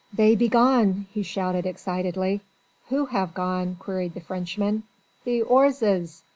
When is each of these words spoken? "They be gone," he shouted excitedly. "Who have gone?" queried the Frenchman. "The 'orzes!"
"They 0.11 0.35
be 0.35 0.49
gone," 0.49 1.05
he 1.11 1.21
shouted 1.21 1.67
excitedly. 1.67 2.41
"Who 2.89 3.05
have 3.05 3.35
gone?" 3.35 3.75
queried 3.79 4.15
the 4.15 4.21
Frenchman. 4.21 4.81
"The 5.25 5.43
'orzes!" 5.43 6.23